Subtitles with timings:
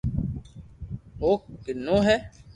[1.21, 1.29] او
[1.63, 2.17] ڪنو ھي